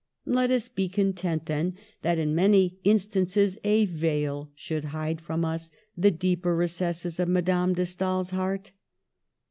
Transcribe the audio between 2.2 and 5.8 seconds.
many instances a veil should hide from us